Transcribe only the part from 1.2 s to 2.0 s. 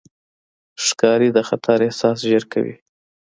د خطر